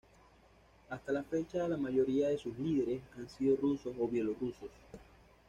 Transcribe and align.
Hasta 0.89 1.11
la 1.11 1.21
fecha, 1.21 1.67
la 1.67 1.77
mayoría 1.77 2.29
de 2.29 2.37
sus 2.39 2.57
líderes 2.57 3.03
han 3.19 3.29
sido 3.29 3.55
rusos 3.55 3.93
o 3.99 4.07
bielorrusos. 4.07 4.71